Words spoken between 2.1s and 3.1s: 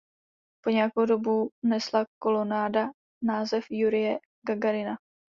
kolonáda